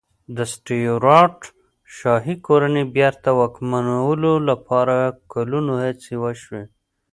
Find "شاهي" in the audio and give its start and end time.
1.97-2.35